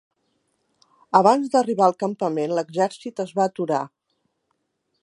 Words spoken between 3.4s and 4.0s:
va aturar.